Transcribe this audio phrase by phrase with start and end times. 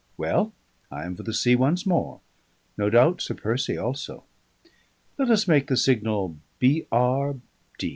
[0.17, 0.51] __Well,
[0.89, 2.21] I am for the sea once more;
[2.75, 4.23] no doubt Sir Percy also.
[5.19, 6.87] Let us make the signal B.
[6.91, 7.35] R.